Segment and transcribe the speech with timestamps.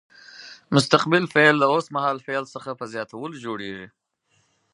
[0.75, 3.87] مستقبل فعل له اوس مهال فعل څخه په زیاتولو جوړیږي.